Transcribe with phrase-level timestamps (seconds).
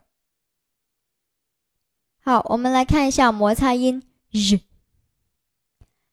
[2.23, 4.61] 好，我们来看一下摩擦音 z，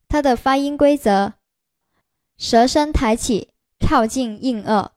[0.08, 1.34] 它的发音规则：
[2.38, 4.92] 舌身抬起，靠近硬腭，